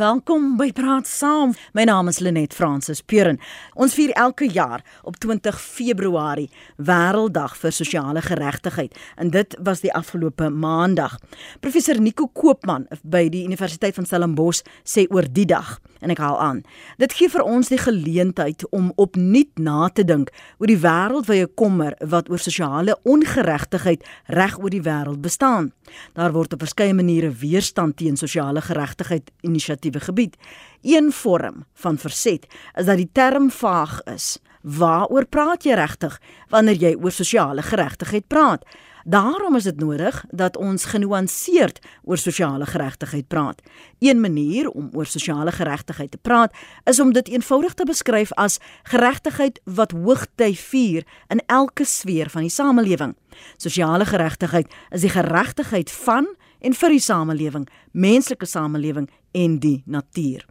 [0.00, 1.50] Welkom by Praat Saam.
[1.76, 3.36] My naam is Lenet Fransis Puren.
[3.76, 6.46] Ons vier elke jaar op 20 Februarie
[6.80, 11.18] Wêrelddag vir Sosiale Geregtigheid en dit was die afgelope Maandag.
[11.60, 16.38] Professor Nico Koopman by die Universiteit van Stellenbosch sê oor die dag en ek haal
[16.40, 16.62] aan.
[16.96, 21.98] Dit gee vir ons die geleentheid om opnuut na te dink oor die wêreldwye kommer
[22.00, 25.74] wat oor sosiale ongeregtigheid reg oor die wêreld bestaan.
[26.16, 30.36] Daar word op verskeie maniere weerstand teen sosiale geregtigheid inisiatief negatiewe gebied.
[30.82, 34.38] Een vorm van verset is dat die term vaag is.
[34.62, 38.64] Waaroor praat jy regtig wanneer jy oor sosiale geregtigheid praat?
[39.04, 43.62] Daarom is dit nodig dat ons genuanceerd oor sosiale geregtigheid praat.
[43.98, 46.52] Een manier om oor sosiale geregtigheid te praat
[46.84, 52.44] is om dit eenvoudig te beskryf as geregtigheid wat hoogty vier in elke sfeer van
[52.44, 53.16] die samelewing.
[53.56, 56.28] Sosiale geregtigheid is die geregtigheid van
[56.60, 60.46] en vir die samelewing, menslike samelewing en die natuur.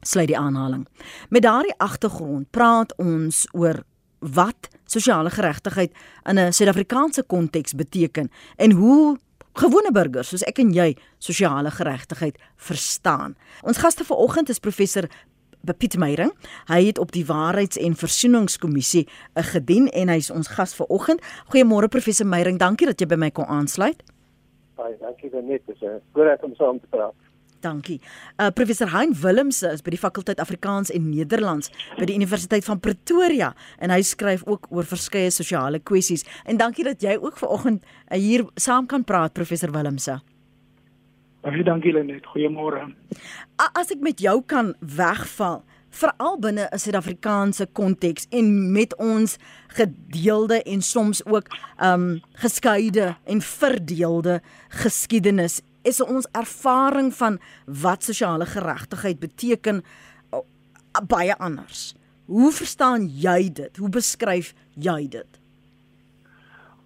[0.00, 0.86] Sluit die aanhaling.
[1.28, 3.82] Met daardie agtergrond praat ons oor
[4.18, 5.92] wat sosiale geregtigheid
[6.24, 9.18] in 'n Suid-Afrikaanse konteks beteken en hoe
[9.52, 13.36] gewone burgers soos ek en jy sosiale geregtigheid verstaan.
[13.62, 15.08] Ons gaste vanoggend is professor
[15.74, 16.32] Piet Meyering.
[16.66, 21.20] Hy het op die Waarheids- en Versoeningskommissie gedien en hy's ons gas vanoggend.
[21.50, 24.02] Goeiemôre professor Meyering, dankie dat jy by my kon aansluit.
[24.76, 27.14] Baie dankie vir net dis 'n voorreg om saam te praat.
[27.66, 27.98] Dankie.
[28.38, 32.80] Uh professor Hein Willemse is by die fakulteit Afrikaans en Nederlands by die Universiteit van
[32.82, 36.26] Pretoria en hy skryf ook oor verskeie sosiale kwessies.
[36.46, 40.20] En dankie dat jy ook vanoggend uh, hier saam kan praat professor Willemse.
[41.46, 42.26] Baie dankie Lenet.
[42.26, 42.86] Goeiemôre.
[43.58, 45.62] As ek met jou kan wegval,
[45.96, 49.38] veral binne 'n Suid-Afrikaanse konteks en met ons
[49.78, 51.46] gedeelde en soms ook
[51.82, 57.38] um geskeide en verdeelde geskiedenis is ons ervaring van
[57.82, 59.82] wat sosiale geregtigheid beteken
[61.04, 61.94] baie anders.
[62.26, 63.76] Hoe verstaan jy dit?
[63.76, 65.40] Hoe beskryf jy dit?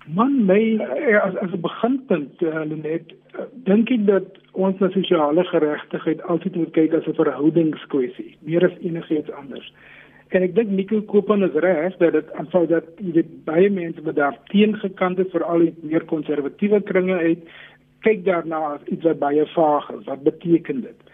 [0.06, 0.80] Man, my
[1.22, 6.56] as as 'n beginpunt, uh, Lenet, uh, dink ek dat ons na sosiale geregtigheid altyd
[6.56, 9.72] moet kyk as 'n verhoudingskwessie, meer as enigiets anders.
[10.30, 14.02] En ek dink Nico Koopman is reg dat dit aanval dat jy weet baie mense
[14.02, 17.42] wat daar teengekant het vir al die meer konservatiewe kringe uit
[18.00, 20.04] kyk daarna as iets wat baie vaag is.
[20.04, 21.10] Wat beteken dit?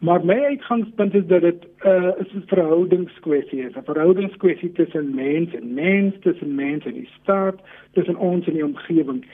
[0.00, 5.14] Maar my uitgangspunt is dat dit 'n uh, is 'n verhoudingskwessie is, 'n verhoudingskwessie tussen
[5.14, 7.60] mens en mens, tussen mens en die staat,
[7.92, 9.26] tussen ons en die omgewing.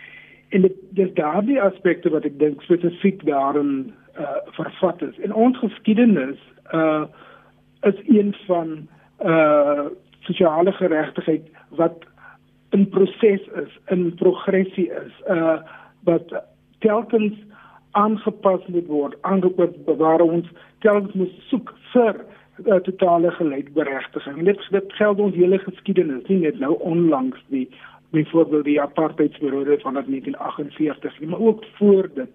[0.48, 5.18] En dit dis daardie aspekte wat ek dink spesifiek daarin uh vervat is.
[5.18, 6.38] En ons geskiedenis
[6.72, 7.04] uh
[7.80, 8.88] is een van
[9.24, 9.84] uh
[10.20, 12.04] sosiale geregtigheid wat
[12.70, 15.58] in proses is, in progressie is, uh
[16.04, 16.42] wat
[16.78, 17.34] telkens
[17.90, 20.48] aangepas moet word, aangepas waar ons
[20.84, 22.18] telkens moet soek vir
[22.64, 24.38] uh, totale gelijkberechtiging.
[24.38, 27.68] En dit, dit geld ons hele geschiedenis, nie net nou onlangs die
[28.14, 32.30] byvoorbeeld die apartheidsperiode van 1948, maar ook voor dit.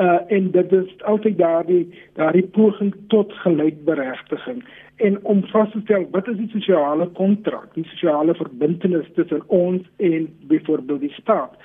[0.00, 4.62] Uh, en dit is altyd daardie daardie poging tot gelijkberechtiging
[4.96, 9.82] en om vas te stel wat is die sosiale kontrak, die sosiale verbintenis tussen ons
[9.96, 11.56] en byvoorbeeld die staat.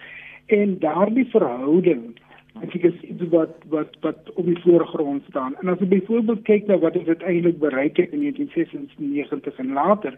[0.46, 2.14] En daardie verhouding
[2.64, 5.56] ek is iets wat wat wat op die voorgrond staan.
[5.60, 10.18] En as jy byvoorbeeld kyk na wat dit eintlik bereik het in 1996 en later,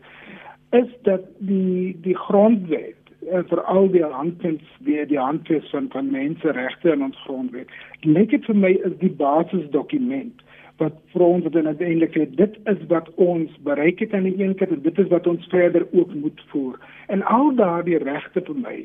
[0.72, 2.96] is dat die die grondwet
[3.34, 7.72] en vir al die handves weer die handves van van menseregte in ons grondwet.
[8.06, 10.46] Lyk dit vir my is die basisdokument
[10.78, 14.84] wat vir ons uiteindelik dit is wat ons bereik het aan die een kant en
[14.86, 16.78] dit is wat ons verder ook moet voer.
[17.08, 18.78] En al daardie regte vir my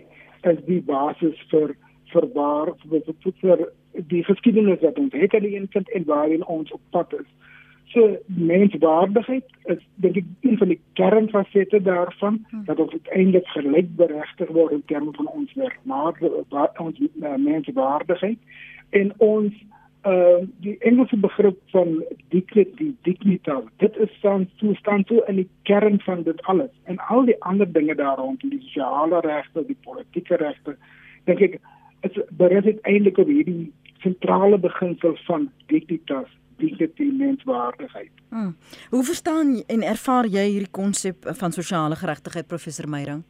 [0.50, 1.76] is die basis vir
[2.12, 5.34] vir waar vir, die geskiedenis wat ons het
[5.96, 7.28] en waarin ons op pad is.
[7.92, 12.64] So menswaardigheid is dink ek een van die kernfasette daarvan hmm.
[12.68, 16.16] dat ons uiteindelik gelykberechtig word in terme van ons werk, maar
[16.80, 18.38] ons uh, menswaardigheid
[18.90, 19.52] en ons
[20.04, 22.04] uh die Engelse begrip van
[22.34, 26.98] dignity dignitas dit is dan so staan so in die kern van dit alles en
[26.98, 30.76] al die ander dinge daar rondom die sosiale regte die politieke regte
[31.24, 31.60] dink ek
[32.08, 33.72] is berus dit eintlik op hierdie
[34.02, 36.30] sentrale beginsel van dignitas
[36.62, 38.10] dignity menswaardigheid.
[38.28, 38.56] Hmm.
[38.90, 43.22] Hoe verstaan en ervaar jy hierdie konsep van sosiale geregtigheid professor Meyering?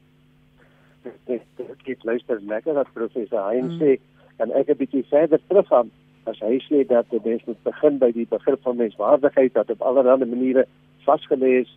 [1.26, 1.40] Dit
[1.84, 3.78] dit luister lekker dat professor Hein hmm.
[3.80, 3.98] sê
[4.36, 5.90] en ek 'n bietjie verder terug gaan
[6.30, 9.82] as hy sê dat die mens moet begin by die begrip van menswaardigheid dat op
[9.82, 10.66] allerlei maniere
[11.06, 11.72] vasgelê is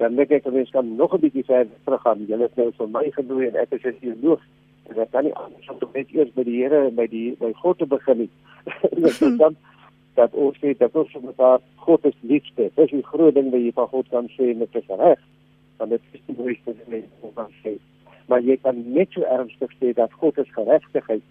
[0.00, 2.24] dan dink ek dat mens kan nog 'n bietjie verder terug gaan.
[2.26, 4.40] Jy het nou vir my genooi en ek is 'n teoloog
[4.88, 7.78] en ek kan nie anders om net eers by die Here by die by God
[7.78, 8.30] te begin nie.
[9.42, 9.56] dan
[10.14, 12.70] dat ons sê dat ons vir mekaar God is liefde.
[12.74, 15.20] Dis die groot ding wat jy van God kan sê met dit reg.
[15.76, 17.76] Want dit is die mooiste ding wat ons kan sê.
[18.26, 21.22] Maar jy kan net so ernstig sê dat God is geregtigheid.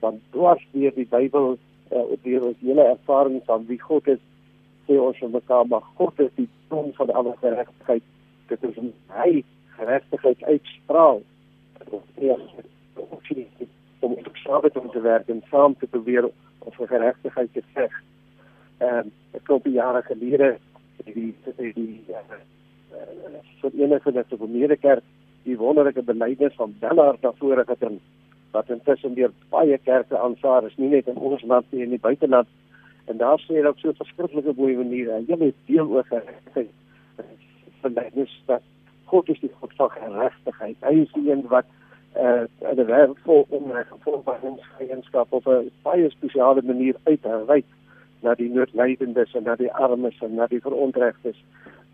[0.00, 1.58] Want dwars deur die Bybel
[1.92, 4.20] uh, deur ons hele ervaring van wie God is,
[4.86, 8.06] sê ons vir mekaar maar God is die bron van alle geregtigheid.
[8.48, 8.78] Dit is
[9.16, 9.42] hy
[9.78, 11.22] geregtigheid uitstraal.
[11.90, 13.38] Ons sê
[14.00, 17.92] om op Sabbat om te werk en saam te probeer om vir geregtigheid te veg.
[18.80, 20.56] Ehm um, 'n klompie jare gelede
[21.04, 22.00] het die die die
[23.60, 25.04] vir enige net op kerk
[25.44, 28.00] die wonderlike belydenis van Bellard daarvoor gedoen
[28.50, 32.02] wat intussen deur baie kerke aanvaar is nie net in ons land nie in die
[32.02, 32.48] buiteland.
[33.10, 36.74] En daar sê hulle op so verskriklike mooi manier en jy deel oor geregtigheid.
[37.82, 38.62] Belydenis dat
[39.10, 40.76] God is die God van geregtigheid.
[40.86, 41.66] Hy is die een wat
[42.18, 47.66] uh 'n wêreld vol onreg vol verhoudingseienskap op 'n baie spesiale manier uitreik
[48.22, 51.36] na die noodlydendes en na die armes en na die verontregtes.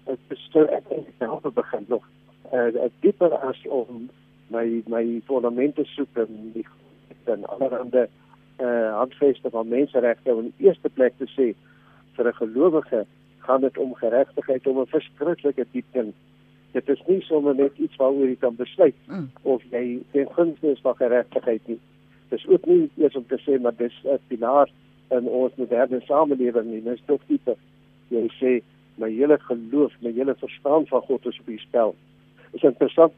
[0.05, 2.05] Dit bestel ek dink daarop begin nog
[2.53, 4.09] uh dieper as om
[4.49, 6.67] my my fondamente soek en die
[7.25, 8.09] en allerhande
[8.61, 11.55] uh handveste van menseregte in die eerste plek te sê
[12.17, 13.07] vir 'n gelowige
[13.47, 16.15] gaan dit om geregtigheid om 'n verskriklike diep ding
[16.77, 19.29] dit is nie sommer net iets waaroor jy kan besluit mm.
[19.49, 21.79] of jy ten gunste is van geregtigheid nie.
[22.33, 24.69] Dis ook nie eers om te sê maar dis 'n pilaar
[25.17, 26.83] in ons moderne samelewing nie.
[26.83, 27.57] Dis tog dieper.
[28.09, 28.53] Jy sê
[29.01, 31.95] my hele geloof, my hele verstaan van God is op die spel.
[32.53, 33.13] Dit is interessant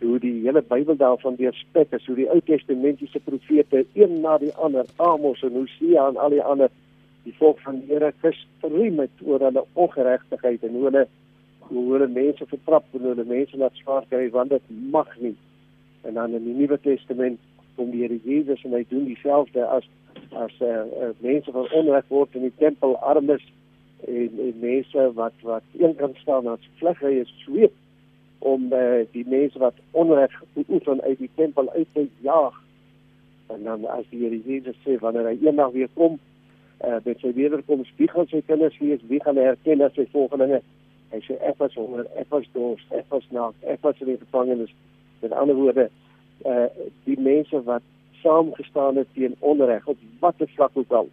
[0.00, 4.52] hoe die hele Bybel daarvan weerspek is, hoe die Ou Testamentiese profete een na die
[4.54, 6.70] ander, Amos en Hosea en al die ander
[7.24, 11.06] die volk van die Here gestrem het oor hulle ongeregtigheid en hoe hulle
[11.66, 15.34] hoe hulle mense vertrap en hulle mense laat swaar kry want dit mag nie.
[16.06, 17.40] En dan in die Nuwe Testament
[17.76, 19.88] kom die Here Jesus en hy doen dieselfde as
[20.36, 23.42] as eh uh, uh, mense van onreg word in die tempel armes
[24.06, 27.74] en, en mense wat wat een kan staan as vlugge is sweep
[28.46, 30.32] om uh, die mense wat onreg
[30.68, 32.54] oefen uit die tempel uit te jaag.
[33.52, 36.18] En dan as die Here Jesus sê wanneer hy eendag weer kom,
[36.84, 39.02] uh, met sy wederkoms, wie gaan sy kinders wees?
[39.10, 40.62] Wie gaan herken as sy volgelinge?
[41.14, 44.20] Hy sê ek was honger, ek was dors, ek was naak, ek was in die
[44.22, 44.72] gevangenis.
[45.22, 45.88] Met ander woorde,
[46.46, 46.66] uh,
[47.08, 47.86] die mense wat
[48.22, 51.10] saamgestaan het teen onreg op watter vlak ook al,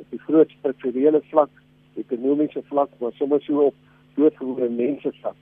[0.00, 1.52] op die groot strukturele vlak,
[2.00, 3.86] ekonomiese vlak, maar sommer so op
[4.16, 5.36] doodgewone mense vlak.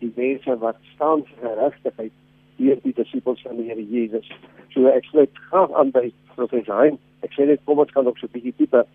[0.00, 2.12] Die mense wat staan vir geregtigheid
[2.56, 4.26] hier die disippels van die Here Jesus.
[4.74, 6.98] So ek sluit graag aan by professor Hein.
[7.24, 8.86] Ek sê net kom ons kan ook so 'n bietjie dieper.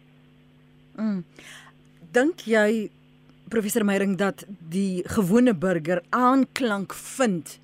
[0.97, 1.23] Mm.
[2.11, 2.89] Dink jy
[3.49, 7.59] professor Meyering dat die gewone burger aanklank vind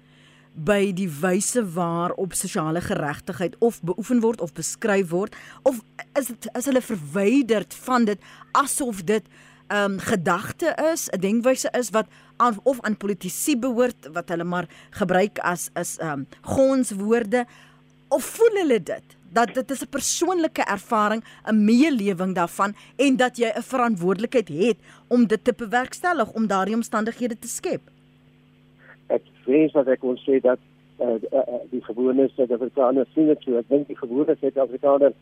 [0.54, 5.80] by die wyse waarop sosiale geregtigheid of beoefen word of beskryf word of
[6.20, 8.20] is dit is hulle verwyderd van dit
[8.52, 9.24] asof dit
[9.72, 12.08] 'n um, gedagte is, 'n denkwyse is wat
[12.42, 14.68] aan of aan politici behoort wat hulle maar
[15.00, 17.46] gebruik as is um gonswoorde
[18.10, 23.38] of voel hulle dit dat dit is 'n persoonlike ervaring, 'n meelewing daarvan en dat
[23.38, 24.78] jy 'n verantwoordelikheid het
[25.08, 27.82] om dit te bewerkstellig om daardie omstandighede te skep.
[29.08, 30.60] Ek vrees dat ek kon sê dat
[31.00, 33.58] uh, uh, die gewone Suid-Afrikaners sien dit so.
[33.58, 35.16] Ek dink die gewone Suid-Afrikaners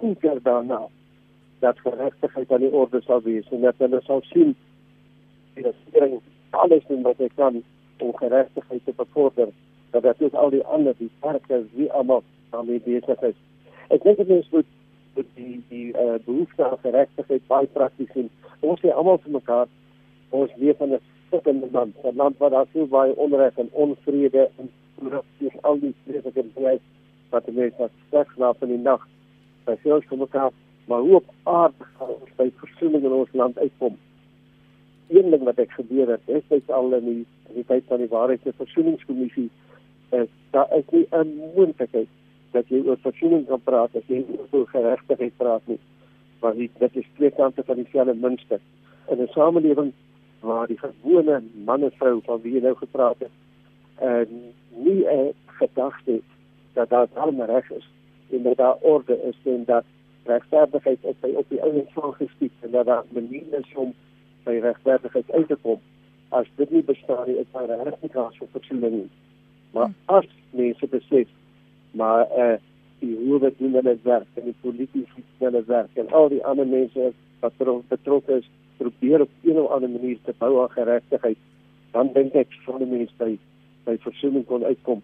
[0.00, 0.86] hunker daarna
[1.58, 4.56] dat geregtigheid aan die orde sal wees en dat hulle sal sien
[5.54, 6.20] dat iedereen
[6.54, 7.62] alles doen wat hy kan
[7.98, 9.48] om geregtigheid te bevorder
[9.90, 13.36] dat dit al die ander die sterkes wie almal daarmee besig is.
[13.94, 14.70] Ek dink dit is moet
[15.14, 18.30] met die die uh, behoefte aan geregtigheid baie prakties sien.
[18.60, 19.68] Ons sê almal vir mekaar
[20.34, 24.50] ons leef in 'n stikkende land, 'n land waar daar so baie onreg en onvrede
[24.58, 26.78] en korrupsie al die vreeslike dinge
[27.30, 29.06] wat mense wat sterk slaap in die nag.
[29.64, 30.50] By veel van mekaar,
[30.86, 33.96] maar hoe op aarde gaan ons by versoening in ons land uitkom?
[35.08, 37.98] Een ding wat ek gebeur het, is dit al in die, in die tyd van
[37.98, 39.50] die waarheids- en versoeningskommissie
[40.10, 42.08] is daar is nie 'n moontlikheid
[42.52, 45.80] dat jy oor versoening kan praat as jy oor geregtigheid praat nie.
[46.40, 48.60] Want dit is twee kante van dieselfde muntstuk.
[49.08, 49.92] In 'n samelewing
[50.40, 53.34] waar die gewone man en vrou van wie jy nou gepraat het,
[53.98, 54.28] en
[54.70, 56.30] nie 'n gedagte het
[56.72, 57.88] dat daar almal reg is
[58.30, 59.84] en dat daar orde is en dat
[60.24, 63.94] regverdigheid op by op die ouens van geskied en dat daar maniere is om
[64.44, 65.80] by regverdigheid uit te kom.
[66.28, 69.10] As dit nie bestaan nie, is daar regtig nie kans vir versoening nie.
[69.74, 71.28] Maar as mense besef
[71.94, 72.58] maar eh uh,
[72.98, 76.66] die hoewe doen hulle werk en die politici doen hulle werk en al die ander
[76.66, 77.52] mense wat
[77.88, 81.36] betrokke is probeer op 'n of ander manier te bou aan geregtigheid
[81.90, 83.38] dan dink ek van die mense by
[83.84, 85.02] by versoening kon uitkom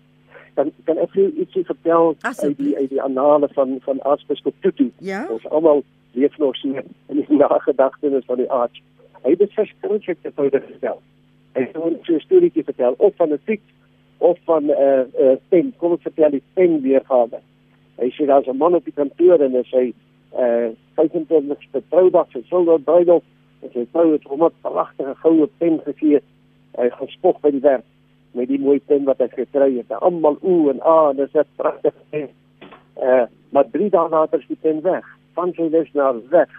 [0.54, 4.90] dan kan ek vir ietsie vertel uit die uit die annale van van aartsbiskop Tutu
[4.99, 5.26] ja?
[5.28, 8.82] ons almal leef nog so in die nagedagtenis van die arts.
[9.23, 11.00] Hy het dit verskriklik te tode gestel.
[11.55, 13.71] Hy het ons so 'n storieetjie vertel of van 'n fiets
[14.19, 17.41] of van 'n uh, uh, pen, kom ons vertel die pen weergawe.
[17.97, 19.93] Hy sê daar's 'n man op die kantoor en hy sê
[20.35, 23.27] uh 25ste troudag sy silwer bruiloft
[23.62, 26.21] en sy vrou het hom 'n pragtige goue pen gegee.
[26.79, 27.85] Hy gespog by die werk
[28.33, 29.91] met die mooi pen wat hy gekry het.
[29.91, 32.29] Almal ooh en ah, dis 'n pragtige pen.
[32.97, 35.05] Uh maar drie dae later is die pen weg.
[35.35, 36.50] Van sy les na weg.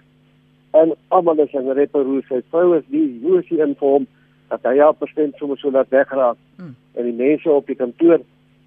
[0.71, 2.23] En almal is in reparoer.
[2.27, 4.07] Sy vrou is is hy in vorm
[4.49, 6.37] dat hy ja bestemd sommer so laat wegraak.
[6.57, 6.75] Hmm.
[6.95, 8.19] En die mense op die kantoor,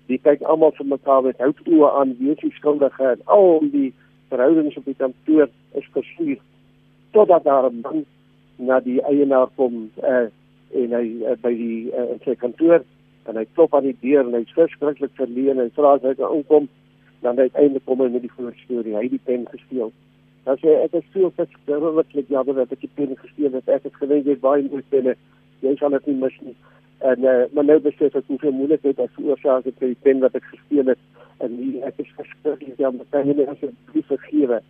[0.06, 3.60] die kyk almal vir mekaar met hout oë aan, wie is die skuldige en al
[3.72, 3.92] die
[4.28, 5.48] verhoudings op die kantoor
[5.80, 6.40] is versuur
[7.14, 8.04] totdat daar 'n man
[8.56, 10.26] na die eienaar kom uh,
[10.82, 12.82] en hy uh, by die uh, in sy kantoor
[13.28, 16.14] en hy klop aan die deur en hy sê skrikkelik verleen en vra as hy
[16.18, 16.68] kan inkom
[17.22, 19.92] dan uiteindelik kom hy met die voorstorie hy het die pen gesteel
[20.44, 23.68] dan sê ek is veel verskriklik jammer dat ek die pen gesteel het.
[23.68, 25.16] Ek het gewens jy baie moeite penne
[25.64, 26.54] jy sal dit nie mis nie.
[27.04, 30.36] En uh, maar nou besef ek hoeveel moeilikheid ek veroorsaak het vir die pen wat
[30.38, 31.00] ek gesteel het.
[31.44, 33.08] En die, ek is verskriklik jammer.
[33.12, 34.60] Kan jy net asseblief vergewe?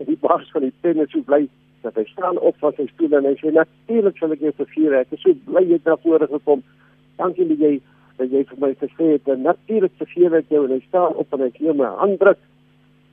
[0.00, 1.44] En die baas van die pen is so bly
[1.82, 5.02] dat hy staan op van sy stoel en hy sê natuurlik sal ek jou vergewe.
[5.02, 6.62] Ek is so bly jy het na vore gekom.
[7.20, 7.74] Dankie dat jy
[8.18, 10.64] dat jy vir my gesê het en natuurlik vergewe ek jou.
[10.68, 12.40] En hy staan op en hy gee my hand druk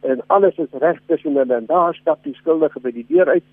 [0.10, 1.54] en alles is reg tussen hulle.
[1.54, 3.46] En daar stap die skuldige by die deur uit.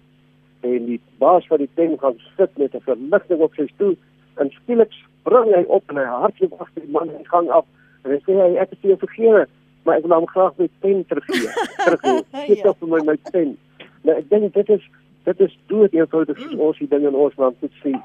[0.66, 3.96] En die baas van die pen gaan sit met 'n verligting op sy stoel.
[4.36, 7.64] En skielik spring hy op en hy hardloop agter die man in die gang af.
[8.04, 9.46] En hy sê hy ek het jou vergewe
[9.86, 11.50] maar ek wil hom graag met pen teruggee
[11.84, 12.72] teruggee gee ja.
[12.74, 13.54] vir my my pen.
[14.02, 14.88] Nou ek dink dit is
[15.28, 16.60] dit is dood eenvoudig mm.
[16.68, 18.00] ons die dinge in ons land moet sien.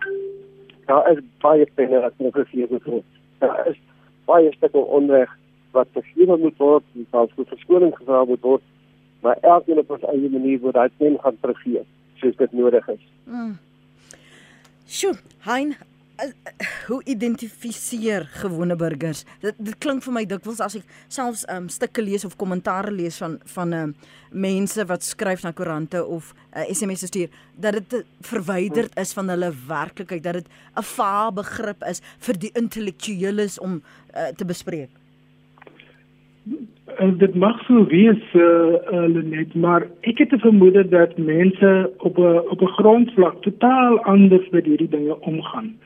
[0.90, 3.08] Daar is baie penne wat nog gegee moet word.
[3.42, 3.80] Daar is
[4.30, 5.34] baie stukke onreg
[5.78, 8.64] wat vergewe moet word selfs vir verskoning gevra moet word
[9.22, 11.86] maar elkeen op ons eie manier word daai pen gaan teruggee
[12.24, 13.58] soos dit nodig is mm.
[14.92, 15.76] Sjoe, Hein,
[16.88, 19.24] hoe identifiseer gewone burgers?
[19.42, 23.18] Dit dit klink vir my dikwels as ek selfs um stukke lees of kommentaare lees
[23.22, 23.94] van van um
[24.32, 29.52] mense wat skryf na koerante of uh, SMS'e stuur dat dit verwyderd is van hulle
[29.68, 30.48] werklikheid, dat dit
[30.78, 35.01] 'n vae begrip is vir die intellektueles om uh, te bespreek.
[36.98, 41.92] En dit mag so wees uh, uh Lenet, maar ek het 'n vermoede dat mense
[41.98, 45.78] op 'n op 'n grondvlak totaal anders met hierdie dinge omgaan.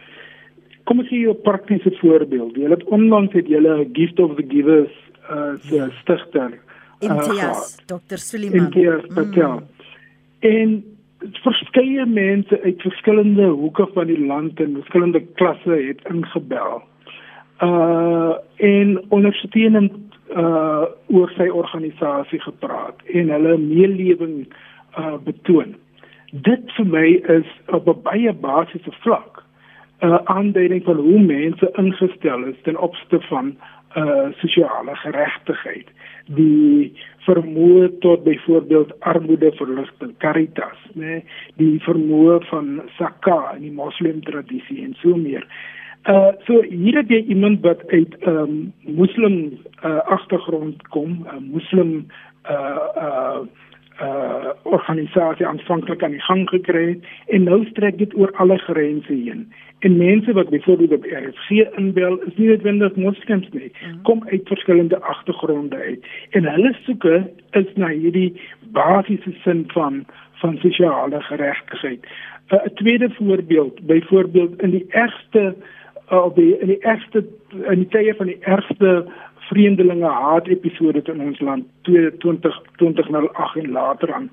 [0.83, 2.55] Kom ons gee 'n praktiese voorbeeld.
[2.55, 4.93] Julle het onlangs het julle 'n gift of the givers
[5.31, 5.89] uh ja.
[6.01, 6.51] stigter.
[6.99, 8.17] Uh, Imtiaz, Dr.
[8.17, 8.59] Suliman.
[8.59, 9.63] Imtiaz, mm.
[10.39, 10.83] En
[11.31, 16.81] verskeie mense uit verskillende hoeke van die land en verskillende klasse het ingebel.
[17.63, 19.91] Uh en ondersteunend
[20.33, 24.45] uh oor sy organisasie gepraat en hulle meelewing
[24.97, 25.75] uh betoon.
[26.31, 27.07] Dit vir my
[27.39, 29.43] is op 'n baie basiese vlak
[30.01, 33.55] uh, aanduiding van hoe mense ingestel is ten opsigte van
[33.95, 35.87] uh sosiale geregtigheid
[36.35, 36.91] die
[37.25, 41.21] vermoë tot byvoorbeeld armoede verligting caritas nê nee?
[41.61, 45.45] die vermoë van sakka in die moslim tradisie en so meer
[46.07, 51.49] uh so hier het jy iemand wat uit 'n um, moslim uh agtergrond kom 'n
[51.51, 52.07] moslim
[52.49, 53.39] uh uh
[54.01, 59.13] uh organisasie aanvanklik aan die gang gekry het en nou strek dit oor alle grense
[59.13, 59.47] heen
[59.79, 63.71] En mense wat byvoorbeeld op RFC inbel, is nie noodwendig moslems nie.
[63.71, 64.01] Mhm.
[64.01, 66.05] Kom uit verskillende agtergronde uit.
[66.29, 72.05] En hulle soeke is na hierdie basiese sin van van sosiale geregtigheid.
[72.49, 75.53] 'n uh, Tweede voorbeeld, byvoorbeeld in die ergste uh,
[76.35, 77.25] die in die ergste
[77.71, 79.05] in die tye van die ergste
[79.49, 84.29] vreemdelinge haat episode in ons land 2020 2008 en later aan.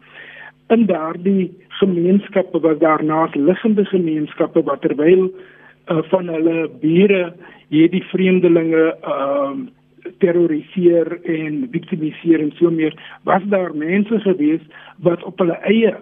[0.69, 7.33] In daardie gemeenskappe wat daarnaas liggende gemeenskappe wat terwyl uh, van hulle bure
[7.69, 9.71] hierdie vreemdelinge ehm uh,
[10.19, 14.63] terroriseer en viktimiseer en so meer was daar mense gewees
[15.07, 15.93] wat op hulle eie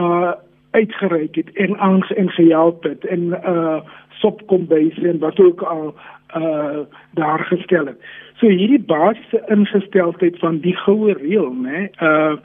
[0.00, 0.32] uh
[0.78, 3.22] uitgereik het en aange en gehelp het en
[3.54, 3.80] uh
[4.20, 5.94] sopkombyse en wat ook al
[6.36, 6.80] uh
[7.18, 8.00] daar gestel het.
[8.40, 11.88] So hierdie basiese ingesteldheid van die goue reël, né?
[12.02, 12.36] Uh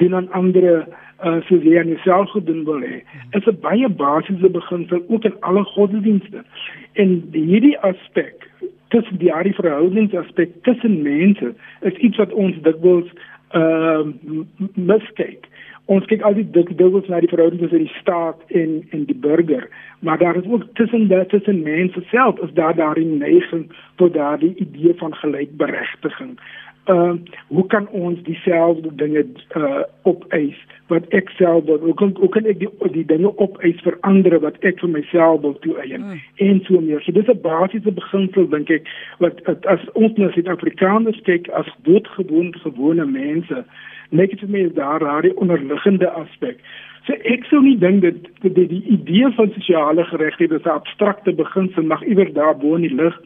[0.00, 0.86] doen aan ander
[1.24, 3.00] uh, soos jy aan jouself gedoen wil hê.
[3.36, 6.44] Is 'n baie basiese beginsel ook in alle godsdienste.
[6.92, 8.50] En hierdie aspek,
[8.88, 13.10] tussen die aardie verhoudingsaspek tussen mense, is iets wat ons dikwels
[13.52, 14.06] uh,
[14.74, 15.48] miskyk.
[15.88, 19.68] Ons kyk altyd dik dikwels na die verhouding tussen die staat en en die burger,
[20.04, 24.54] maar daar is ook tussen dit tussen mense self is daar daardie neiging tot daardie
[24.54, 26.36] idee van gelijkberechtiging
[26.88, 27.12] uh
[27.46, 29.26] hoe kan ons dieselfde dinge
[29.56, 31.78] uh opeis wat ek self wil?
[31.78, 35.42] Hoe kan hoe kan ek die die dinge opeis vir ander wat ek vir myself
[35.44, 36.04] wil toeëien?
[36.04, 36.22] Mm.
[36.48, 37.02] en so meer.
[37.04, 42.54] So dis 'n basiese beginsel dink ek wat as ons na Suid-Afrikaners kyk as doodgewoon
[42.64, 43.64] gewone mense
[44.10, 46.60] net vir my is daar daardie onderliggende aspek
[47.08, 50.76] so ek sou nie dink dat die, die, die idee van sosiale geregtigheid is 'n
[50.80, 53.16] abstrakte beginsel mag iewers daar bo in die lug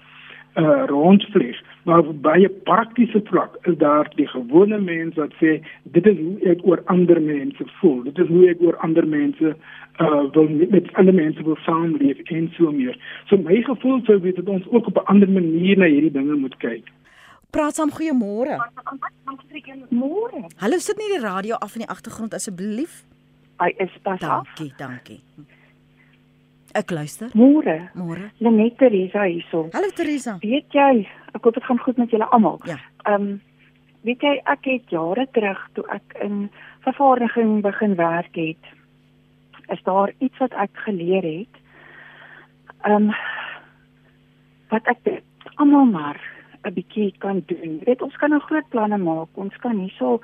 [0.55, 1.63] uh rondvlieg.
[1.85, 6.39] Maar op baie praktiese vlak is daar die gewone mens wat sê dit is hoe
[6.53, 8.03] ek oor ander mense voel.
[8.03, 9.57] Dit is hoe ek oor ander mense
[9.99, 12.97] uh wil met ander mense wil saamleef en so meer.
[13.27, 16.35] So my gevoel sou wees dat ons ook op 'n ander manier na hierdie dinge
[16.35, 16.93] moet kyk
[17.53, 18.57] praat saam goeiemôre
[19.93, 23.03] môre hallo sit nie die radio af in die agtergrond asseblief
[23.61, 25.21] hy is pas af dankie dankie
[26.73, 27.29] Ek luister.
[27.37, 27.91] Môre.
[27.93, 28.31] Môre.
[28.41, 29.67] Lenet Teresa hierso.
[29.75, 30.39] Hallo Teresa.
[30.41, 31.03] Weet jy,
[31.37, 32.57] ek hoop dit gaan goed met julle almal.
[32.65, 32.79] Ja.
[33.05, 33.35] Ehm um,
[34.07, 36.47] weet jy ek het jare terug toe ek in
[36.87, 38.73] vervaardiging begin werk het,
[39.69, 41.61] is daar iets wat ek geleer het.
[42.89, 43.15] Ehm um,
[44.73, 45.13] wat ek
[45.61, 46.25] almal maar
[46.65, 47.79] 'n bietjie kan doen.
[47.79, 49.29] Jy weet ons kan nou groot planne maak.
[49.35, 50.21] Ons kan hierso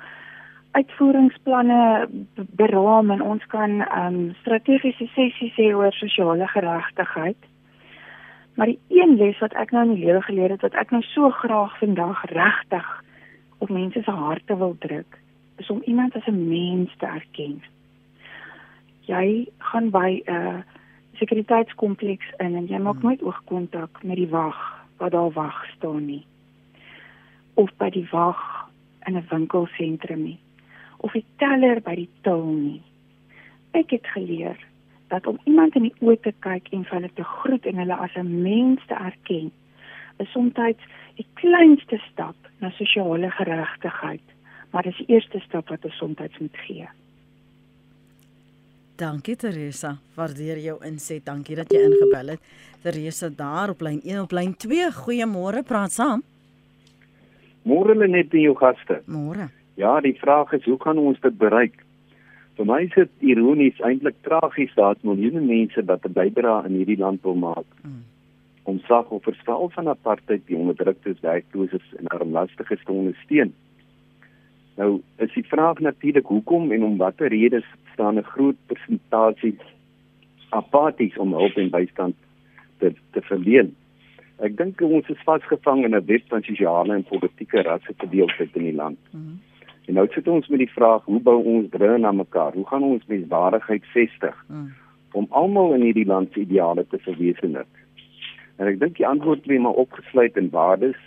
[0.71, 7.37] uitvoeringsplanne beraam en ons kan ehm um, strategiese sessies hê oor sosiale geregtigheid.
[8.55, 11.01] Maar die een les wat ek nou in die lewe geleer het wat ek nou
[11.01, 12.87] so graag vandag regtig
[13.57, 15.17] op mense se harte wil druk,
[15.57, 17.63] is om iemand as 'n mens te erken.
[19.07, 20.59] Jy gaan by 'n uh,
[21.13, 23.03] sekuriteitskompleks in en jy maak hmm.
[23.03, 26.25] nooit oogkontak met die wag wat daar wag staan nie.
[27.53, 28.69] Of by die wag
[29.07, 30.39] in 'n winkelsentrum nie
[30.99, 32.81] of die teller by die til nie.
[33.77, 34.57] Ek het geleer
[35.09, 38.15] dat om iemand in die oë te kyk en hulle te groet en hulle as
[38.15, 39.51] 'n mens te erken,
[40.19, 40.53] is soms
[41.15, 44.27] die kleinste stap na sosiale geregtigheid,
[44.71, 46.87] maar dis die eerste stap wat ons soms moet gee.
[48.99, 51.21] Dankie Teresa, waardeer jou inset.
[51.23, 52.47] Dankie dat jy ingebel het.
[52.83, 54.89] Teresa daar op lyn 1 op lyn 2.
[54.97, 56.23] Goeiemôre, praat saam.
[57.63, 58.97] Môre lê net in jou gaste.
[59.07, 59.47] Môre.
[59.79, 61.79] Ja, die vraag is hoe kan ons dit bereik?
[62.59, 66.99] Vir my is dit ironies eintlik tragies dat miljoene mense wat 'n bydrae in hierdie
[66.99, 67.69] land wil maak.
[67.87, 68.03] Mm.
[68.63, 73.53] Om slagoffers val van apartheid, die onderdruktes, werklooses en armlastiges te ondersteun.
[74.79, 79.57] Nou, is die vraag natuurlik hoekom en om watter redes staan 'n groot persentasie
[80.49, 82.15] apaties om hulp en bystand
[82.77, 83.75] te te verleen.
[84.37, 88.63] Ek dink ons is vasgevang in 'n web van sosiale en politieke rasse verdeeldheid in
[88.63, 88.99] die land.
[89.11, 89.39] Mm -hmm.
[89.85, 92.53] En nou sit ons met die vraag, hoe bou ons bru na mekaar?
[92.53, 94.71] Hoe gaan ons menswaardigheid vestig mm.
[95.11, 97.73] om almal in hierdie land se ideale te verwesenlik?
[98.55, 100.97] En ek dink die antwoord lê maar opgesluit in waardes,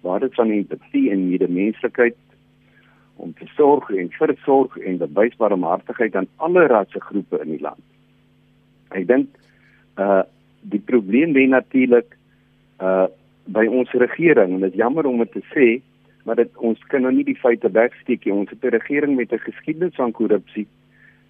[0.00, 2.16] waardes van empatie en medemenslikheid
[3.18, 7.62] om te sorg en vir sorg en bewys barmhartigheid aan alle rasse groepe in die
[7.62, 7.84] land.
[8.90, 9.28] Ek dink
[9.98, 10.22] uh
[10.68, 12.16] die probleem lê natuurlik
[12.82, 13.06] uh
[13.48, 15.68] by ons regering en dit is jammer om dit te sê
[16.26, 18.34] maar dit ons kan nou nie die feite wegsteek nie.
[18.34, 20.66] Ons het 'n regering met 'n geskiedenis van korrupsie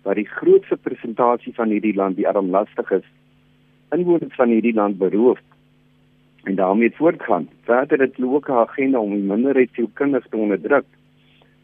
[0.02, 3.06] wat die grootste persentasie van hierdie land die armlastiges
[3.94, 5.38] inwoners van hierdie land beroof
[6.44, 7.48] en daarmee voortgaan.
[7.62, 10.84] Verder het hulle ook 'n agenda om die minderheidsielkundig te onderdruk.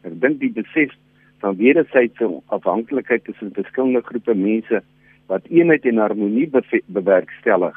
[0.05, 0.93] Ek dink die besef
[1.43, 4.83] van wederwysige afhanklikheid tussen verskillende groepe mense
[5.33, 6.49] wat eenheid en harmonie
[6.87, 7.77] bewerkstellig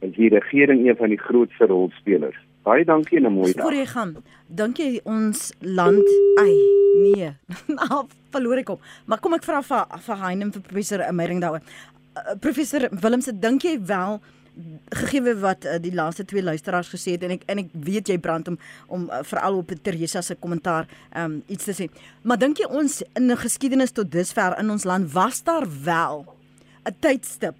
[0.00, 2.36] is die regering een van die grootste rolspelers.
[2.64, 3.62] Baie dankie en 'n mooi dag.
[3.64, 6.08] Voor jy gaan, dink jy ons land,
[6.40, 6.56] ai,
[7.04, 7.30] nee.
[7.78, 8.80] Nou verloor ek op.
[9.06, 11.60] Maar kom ek vra vir vir Heinem vir professor Meyering daaroor.
[12.16, 14.20] Uh, professor Willemse, dink jy wel
[14.90, 18.18] gegee wat uh, die laaste twee luisteraars gesê het en ek en ek weet jy
[18.18, 21.88] brand om om uh, veral op Teresa se kommentaar um iets te sê.
[22.22, 26.26] Maar dink jy ons in 'n geskiedenis tot dusver in ons land was daar wel
[26.86, 27.56] 'n tydstip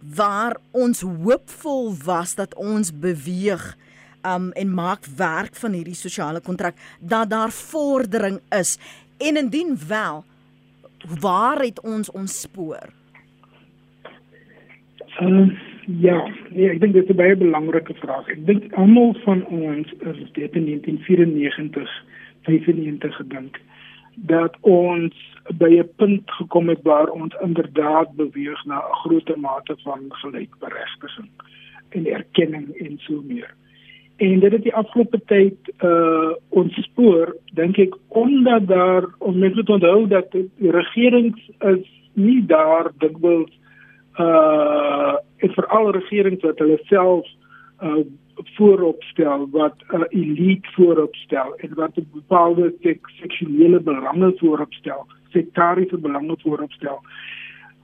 [0.00, 3.76] waar ons hoopvol was dat ons beweeg
[4.24, 8.78] um en maak werk van hierdie sosiale kontrak dat daar vordering is
[9.18, 10.24] en indien wel
[11.20, 12.88] waar het ons ons spoor
[15.20, 18.28] uh, ja nee, ek dink dit is 'n baie belangrike vraag.
[18.28, 21.90] Ek dink almal van ons is dit in 1994
[22.42, 23.60] 95 gedink
[24.14, 25.14] dat ons
[25.56, 31.30] by 'n punt gekom het waar ons inderdaad beweeg na 'n groter mate van gelykberechtiging
[31.88, 33.54] en erkenning en so meer.
[34.16, 40.08] En dit het die afgelope tyd uh ontspoor dink ek omdat daar ons moet onthou
[40.08, 43.59] dat die regerings is nie daar dikwels
[44.20, 47.28] uh en vir al regerings wat hulle self
[47.82, 48.04] uh
[48.56, 55.98] vooropstel wat 'n uh, elite vooropstel en wat 'n bepaalde sek seksuele belange vooropstel, sektariese
[55.98, 57.00] belange vooropstel.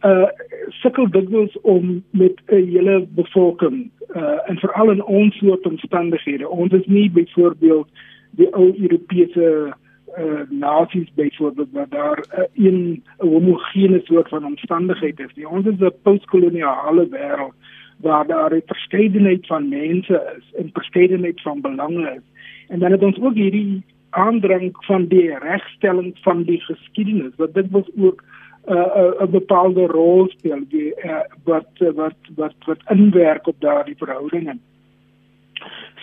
[0.02, 0.28] Uh
[0.68, 6.48] sukkel dikwels om met 'n hele bevolking uh en veral in ons soort omstandighede.
[6.48, 7.88] Ons is nie byvoorbeeld
[8.30, 9.74] die ou Europese
[10.18, 15.34] uh nasies byvoorbeeld waar daar 'n uh, een homogene soort van omstandigheid is.
[15.34, 17.54] Die ons is 'n postkoloniale wêreld
[17.96, 22.26] waar daar 'n verskeidenheid van mense is en verskeidenheid van belange is.
[22.68, 27.70] En dan het ons ook hierdie aandrang van die regstelling van die geskiedenis wat dit
[27.70, 28.24] was ook
[28.66, 33.96] 'n uh, 'n bepaalde rol speel die uh, wat wat wat wat inwerk op daardie
[33.96, 34.58] verhoudinge.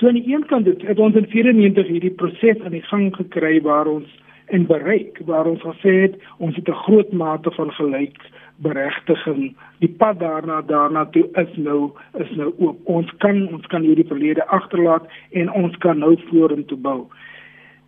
[0.03, 3.05] So aan die een kant het, het ons in 94 hierdie proses aan die gang
[3.15, 4.09] gekry waar ons
[4.51, 8.17] en bereik waar ons gesê het ons het 'n groot mate van gelyk
[8.55, 9.55] beregtiging.
[9.79, 12.79] Die pad daarna daarna toe is nou is nou oop.
[12.83, 17.07] Ons kan ons kan hierdie verlede agterlaat en ons kan nou vorentoe bou.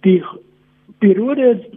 [0.02, 0.24] Die
[1.00, 1.68] periode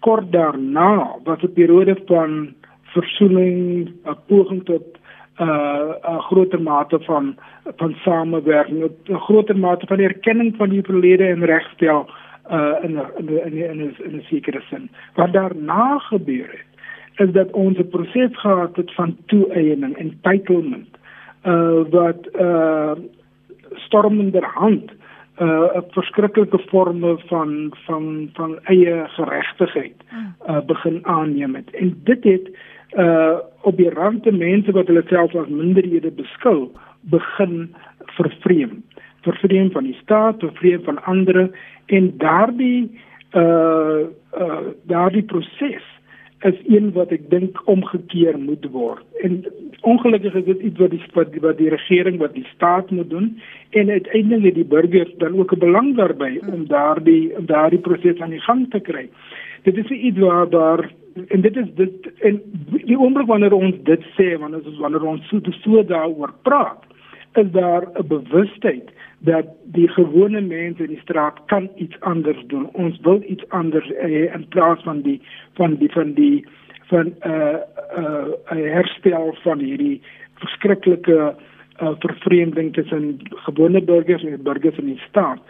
[0.00, 4.93] kort daarna was 'n periode van versoening, 'n poging tot
[5.38, 7.36] 'n uh, 'n groter mate van
[7.76, 12.08] van samewerking, 'n groter mate van erkenning van die verlede en regstel
[12.50, 14.90] uh in in in in 'n in 'n sekere sin.
[15.14, 16.64] Wat daarna gebeur
[17.14, 20.96] het is dat ons 'n proses gehad het van toeëning en entitlement
[21.44, 22.92] uh wat uh
[23.74, 24.90] stormender hand
[25.40, 29.96] uh 'n verskriklike vorme van van van eie geregtigheid
[30.48, 31.70] uh begin aanneem het.
[31.70, 32.48] En dit het
[32.96, 36.68] uh op die rande mense wat hulle self as minderhede beskou
[37.00, 37.74] begin
[38.18, 38.82] vervreem
[39.24, 41.50] vervreem van die staat vervreem van ander
[41.86, 42.90] en daardie
[43.32, 44.04] uh
[44.38, 45.90] uh daardie proses
[46.44, 49.04] is een wat ek dink omgekeer moet word.
[49.24, 49.38] En
[49.80, 53.08] ongelukkig is dit iets wat die wat die, wat die regering wat die staat moet
[53.10, 53.30] doen
[53.70, 58.36] en uiteindelik het die burgers dan ook 'n belang daarbey om daardie daardie proses aan
[58.36, 59.08] die gang te kry.
[59.62, 60.90] Dit is iets waar daar
[61.28, 65.28] en dit is dit en die oomblik wanneer ons dit sê wanneer ons wanneer ons
[65.28, 66.82] so so daaroor praat
[67.42, 72.68] is daar 'n bewustheid dat die gewone mense in die straat kan iets anders doen.
[72.72, 75.20] Ons wil iets anders hê in plaas van die
[75.54, 76.44] van die van die
[76.90, 77.56] van 'n uh,
[77.98, 80.00] uh, uh, herstel van hierdie
[80.34, 81.34] verskriklike
[81.82, 85.40] uh, vervreemding tussen gewone burgers en burgers in die staat.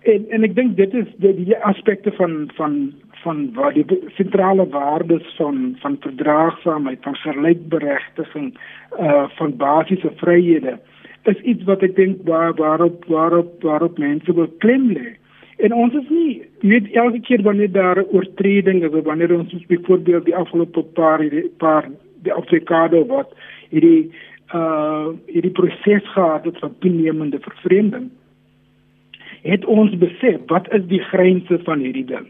[0.00, 2.76] En en ek dink dit is die, die aspekte van van
[3.20, 3.84] van wat die
[4.16, 8.54] sentrale waardes van van verdraagsaamheid, van gelykberechtiging,
[8.96, 10.78] uh van basiese vryhede
[11.28, 15.10] is iets wat ek dink waar waarop waarop waarop mense wil klem lê.
[15.60, 20.36] En ons is nie weet elke keer wanneer daar oortredinge is, wanneer ons byvoorbeeld die
[20.36, 21.20] afgelope paar
[21.58, 21.90] paar
[22.24, 23.36] die Afrikaado wat
[23.68, 24.08] hierdie
[24.54, 28.08] uh hierdie proses gehad het van toenemende vervreemding
[29.42, 32.28] het ons besef wat is die grense van hierdie ding.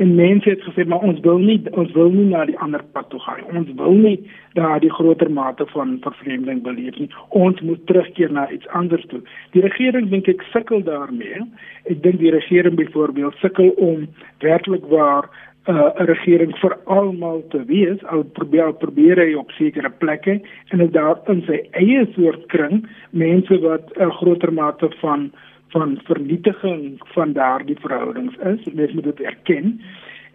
[0.00, 3.10] En mense het gesê maar ons wil nie ons wil nie na die ander pad
[3.12, 4.16] toe gaan ons wil nie
[4.56, 7.10] daar die groter mate van vervreemding beleef nie.
[7.28, 9.20] Ons moet terugkeer na iets anders toe.
[9.52, 11.44] Die regering dink ek sukkel daarmee.
[11.84, 14.08] Ek dink die regering byvoorbeeld sukkel om
[14.40, 15.28] werklik waar
[15.68, 18.04] uh, 'n uh, regering vir almal te wees.
[18.04, 22.88] Al probeer probeer hy op sekere plekke en dit daar in sy eie soort kring
[23.10, 25.30] mense wat 'n uh, groter mate van
[25.70, 28.72] van vernietiging van daardie verhoudings is.
[28.72, 29.80] Mens moet dit erken.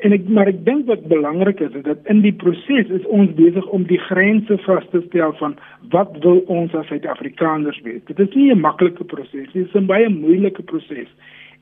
[0.03, 3.31] En ek maar ek dink wat belangrik is is dat in die proses is ons
[3.37, 5.55] besig om die grense vas te stel van
[5.93, 8.03] wat wil ons as Suid-Afrikaners wees.
[8.09, 11.07] Dit is nie 'n maklike proses nie, dit is 'n baie moeilike proses.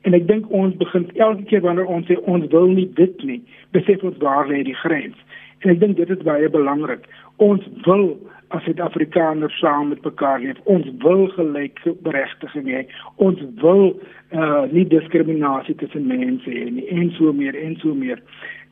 [0.02, 3.42] En ek dink ons begin elke keer wanneer ons sê ons wil nie dit nie,
[3.72, 5.16] besef ons waar lê die grens.
[5.64, 7.06] En ek dink dit is baie belangrik.
[7.38, 8.18] Ons wil
[8.54, 10.60] as Suid-Afrikaners saam met mekaar leef.
[10.70, 12.86] Ons wil gelyke beregting hê.
[13.16, 13.94] Ons wil
[14.34, 18.22] uh nie diskriminasie tussen mense hê nie en so meer en so meer.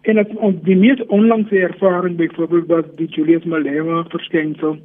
[0.10, 4.78] En dit ons die mees onlangse ervaring byvoorbeeld was die Julius Malema verskynsel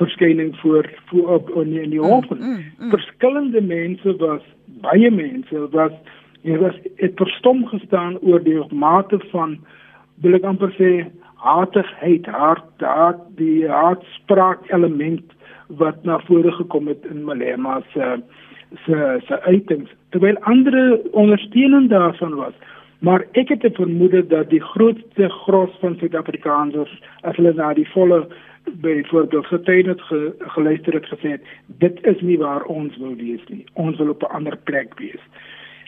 [0.00, 2.28] verskyning voor voor op in die, die hof.
[2.30, 2.90] Mm, mm, mm.
[2.90, 4.42] Verskillende mense was
[4.86, 5.94] baie mense was
[6.42, 9.58] jy was het verstom gestaan oor die mate van
[10.24, 10.92] wil ek amper sê
[11.40, 15.36] haatigheid, hart, daad, die hartspraak element
[15.80, 18.20] wat na vore gekom het in Malema se
[18.84, 22.54] se se uitings terwyl ander ondersteuning daarvan was.
[23.00, 27.88] Maar ek het die vermoede dat die grootste gros van Suid-Afrikaners as hulle na die
[27.94, 28.26] volle
[28.84, 31.38] byvoorbeeld getuienis ge, geluister het gesê
[31.82, 33.64] dit is nie waar ons wil wees nie.
[33.72, 35.22] Ons wil op 'n ander plek wees.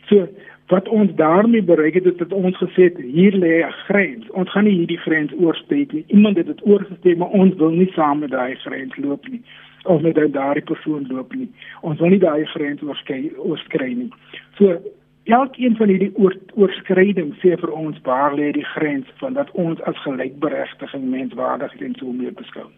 [0.08, 0.28] So
[0.72, 4.30] wat ons daarmee bereik het is dat ons gesê het hier lê 'n grens.
[4.30, 6.04] Ons gaan nie hierdie grens oorsteek nie.
[6.06, 9.42] Iemand het dit oorgesteek, maar ons wil nie saam met daai grens loop nie
[9.82, 11.50] of met daardie persoon loop nie.
[11.80, 14.10] Ons wil nie daai grens oorskry oorskry nie.
[14.54, 14.80] So
[15.24, 19.80] elkeen van hierdie oor, oorskrydings sê vir ons waar lê die grens van dat ons
[19.80, 22.68] as gelykberegtigde menswaardig en so meer beskou.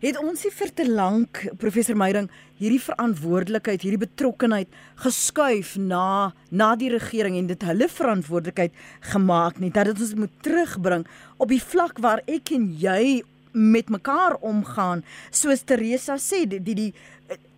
[0.00, 4.70] Het ons nie vir te lank professor Meyering hierdie verantwoordelikheid, hierdie betrokkenheid
[5.02, 8.72] geskuif na na die regering en dit hulle verantwoordelikheid
[9.12, 11.04] gemaak nie dat dit ons moet terugbring
[11.36, 13.20] op die vlak waar ek en jy
[13.52, 16.92] met mekaar omgaan soos Teresa sê die die, die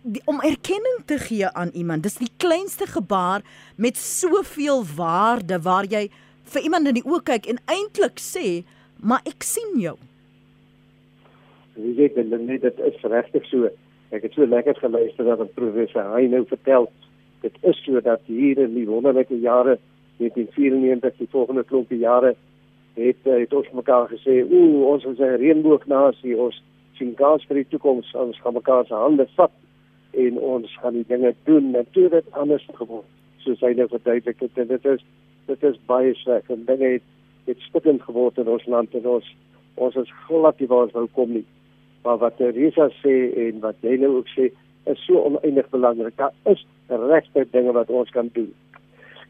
[0.03, 2.03] Die, om erkenning te gee aan iemand.
[2.03, 3.39] Dis die kleinste gebaar
[3.79, 6.09] met soveel waarde waar jy
[6.51, 8.65] vir iemand in die oë kyk en eintlik sê,
[8.99, 9.95] "Maar ek sien jou."
[11.75, 13.69] Wie weet dan net dit is regtig so.
[14.09, 16.89] Ek het so lekker geluister dat professor hy nou vertel
[17.43, 19.77] dit is so dat hier in die wonderlike jare
[20.17, 22.35] 1994 die volgende klompie jare
[22.95, 26.61] het het ons mekaar gesê ooh ons is 'n reënboognasie ons
[26.97, 29.51] sien kans vir die toekoms ons gaan mekaar se hande vat
[30.11, 34.39] en ons gaan die dinge doen en toe dit anders geword soos hy nou verduidelik
[34.39, 35.01] het en dit is
[35.47, 37.09] dit is baie sleg en dinge het
[37.45, 39.35] het stikkend geword in ons land en ons
[39.75, 41.45] ons is glad nie waar ons wou kom nie
[42.03, 43.15] maar wat Teresa sê
[43.47, 44.49] en wat jy nou ook sê
[44.91, 46.15] is so oneindig belangrik.
[46.17, 48.53] Daar is regte dinge wat ons kan doen.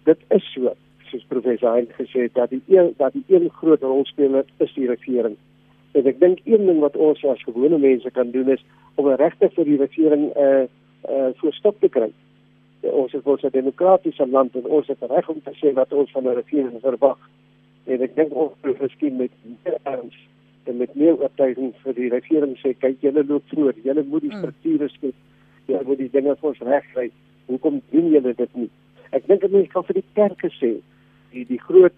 [0.03, 0.73] Dit is so,
[1.09, 4.88] soos professor Hein gesê het dat die een dat die een groot rolspeler is die
[4.88, 5.38] regering.
[5.93, 9.21] En ek dink een ding wat ons as gewone mense kan doen is om 'n
[9.21, 10.65] regte vir die regering 'n uh,
[11.09, 12.12] uh, voorstop te kry.
[12.81, 16.23] Ons is 'n demokratiese land en ons het reg om te sê wat ons van
[16.23, 17.19] 'n regering verwag.
[17.86, 19.31] En ek dink ons moet miskien met
[19.83, 20.17] erns
[20.67, 24.32] en met meer oortuiging vir die regering sê kyk julle loop voor julle moet die
[24.32, 24.39] mm.
[24.41, 25.15] strukture skep
[25.67, 27.12] julle moet die dinge vir ons regkry.
[27.47, 28.69] Hoekom doen julle dit nie?
[29.15, 30.73] Ek dink dit kan vir die kerke sê
[31.34, 31.95] die die groot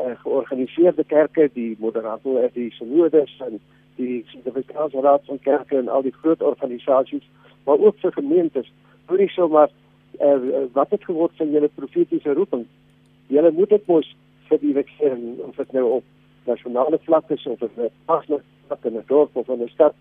[0.00, 3.58] uh, georganiseerde kerke die moderator die synodes en
[3.98, 7.26] die sindicaat raad van kerke en al die groot organisasies
[7.66, 8.70] maar ook vir gemeentes
[9.08, 9.70] hoe nie sommer
[10.20, 10.36] uh,
[10.72, 12.66] wat het geword van julle profetiese roeping?
[13.28, 14.08] Julle moet dit mos
[14.48, 16.04] vir die regering of dit nou op
[16.48, 19.94] nasionale vlak is of 'n paslike vlak in 'n dorp of in 'n stad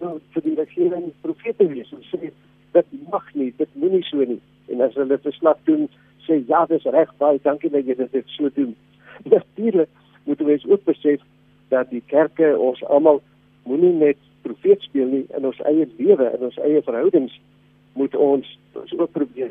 [0.00, 2.30] nou, vir die regering profete wees en sê
[2.72, 4.40] dit mag nie, dit moenie so nie.
[4.70, 5.88] En as hulle verslag doen,
[6.26, 8.76] sê ja, dis reg, baie dankie dat jy dit so doen.
[9.34, 9.88] Natuurlik
[10.24, 11.20] moet ons ook besef
[11.68, 13.22] dat die kerke ons almal
[13.68, 17.34] moenie net profeet speel nie in ons eie lewe en ons eie verhoudings
[17.98, 18.46] moet ons
[18.78, 19.50] ons ook probeer.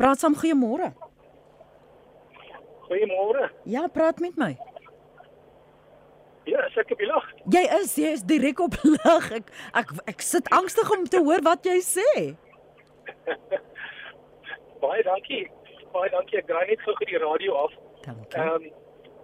[0.00, 0.90] Praat saam goeiemôre.
[2.88, 3.50] Goeiemôre.
[3.68, 4.56] Ja, praat met my.
[6.48, 7.28] Ja, ek op die lig.
[7.52, 9.30] Jy is jy is direk op lig.
[9.38, 12.12] Ek, ek ek sit angstig om te hoor wat jy sê.
[14.84, 15.44] Baie dankie.
[15.92, 16.38] Baie dankie.
[16.40, 17.74] Ek draai net gou die radio af.
[18.06, 18.38] Dankie.
[18.40, 18.68] Ehm um,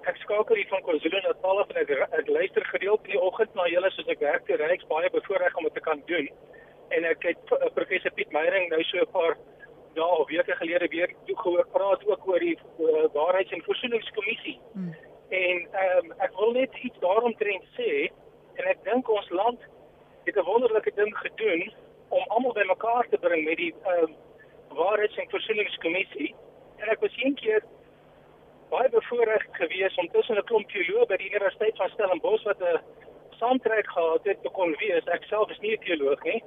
[0.04, 3.64] ek skakel hier van KwaZulu-Natal af en ek, ek luister gereeld in die oggend na
[3.72, 4.74] julle soos ek werk te ry.
[4.74, 6.28] Ek's baie bevoorreg om dit te kan doen.
[6.92, 9.38] En ek het uh, professor Piet Meyering nou so 'n paar
[9.96, 14.58] dae of weke gelede weer toe gehoor praat ook oor die uh, waarheids- en versoeningskommissie.
[14.74, 14.92] Hmm.
[15.34, 17.90] En ehm um, ek wil net iets daaromtrent sê
[18.54, 19.60] en ek dink ons land
[20.26, 21.62] het 'n wonderlike ding gedoen
[22.08, 24.14] om almal bymekaar te bring met die ehm um,
[24.78, 26.34] waarheids- en versoeningskommissie.
[26.76, 27.62] En ek was eendag
[28.70, 32.80] baie bevoorreg geweest om tussen 'n klomp teoloë by die Universiteit van Stellenbosch wat 'n
[33.40, 35.04] saamtrek gehad het te kon wees.
[35.04, 36.42] Ek self is nie 'n teoloog nie.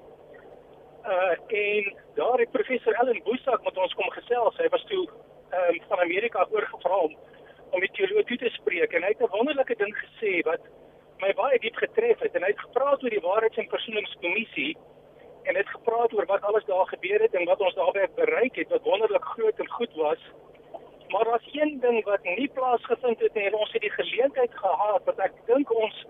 [1.05, 4.57] Uh en daar het professor Ellen Boesak met ons kom gesels.
[4.57, 5.07] Hy was toe
[5.49, 7.17] ehm um, van Amerika oorgevra om
[7.71, 10.61] om die teoloog toe te spreek en hy het 'n wonderlike ding gesê wat
[11.23, 14.77] my baie diep getref het en hy het gepraat oor die waarheids- en versoeningskommissie
[15.43, 18.69] en het gepraat oor wat alles daar gebeur het en wat ons daarbey bereik het
[18.69, 20.21] wat wonderlik groot en goed was.
[21.07, 25.01] Maar daar's een ding wat nie plaasgevind het nie en ons het die geleentheid gehad
[25.05, 26.05] wat ek dink ons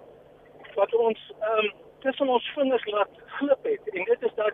[0.76, 4.54] wat ons ehm um, tussen ons vingers laat glip het en dit is dat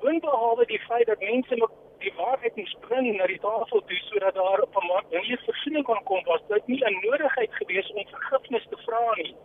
[0.00, 1.56] onbehalwe die feit dat mense
[2.04, 6.22] die waarheid moet bring na die tafel toe sodat daar 'n manier versoening kan kom
[6.24, 9.36] was dit nie 'n nodigheid gewees om vergifnis te vra nie.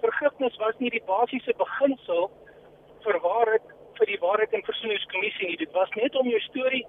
[0.00, 2.30] Vergifnis was nie die basiese beginsel
[3.04, 3.66] vir waarheid
[3.98, 5.56] vir die waarheid en versoeningskommissie nie.
[5.56, 6.86] Dit was net om jou storie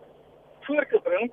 [0.62, 1.32] voor te bring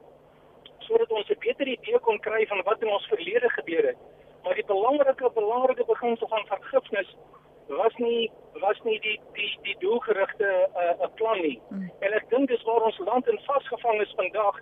[0.79, 3.96] sodat ons 'n beter idee kon kry van wat in ons verlede gebeur het.
[4.42, 7.16] Maar die belangrike belangrike beginsel van vergifnis
[7.76, 11.61] was nie was nie die die die doelgerigte 'n uh, 'n plan nie.
[11.68, 11.92] Mm.
[12.00, 14.61] En ek dink dis waar ons land in vasgevang is vandag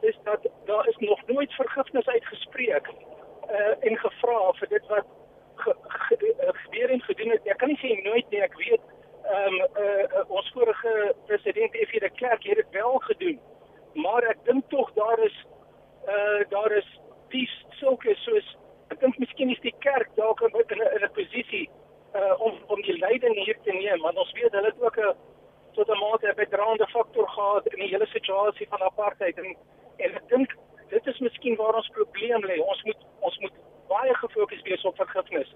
[0.00, 2.88] is dat daar is nog nooit vergifnis uitgespreek
[3.50, 5.06] uh en gevra vir dit wat
[6.62, 7.46] gebeur en gedoen het.
[7.46, 8.80] Ek kan nie sê nooit nie, ek weet
[9.24, 12.00] ehm um, uh, uh ons vorige president F.W.
[12.00, 13.40] de Klerk het dit wel gedoen.
[13.94, 15.36] Maar ek dink tog daar is
[16.06, 16.44] uh
[24.84, 25.14] ook 'n
[25.72, 29.56] tot 'n mate 'n bedraande faktor gehad in die hele situasie van apartheid en
[29.96, 30.56] en ek dink
[30.88, 32.56] dit is miskien waar ons probleem lê.
[32.72, 33.52] Ons moet ons moet
[33.88, 35.54] baie gefokus wees op vergifnis.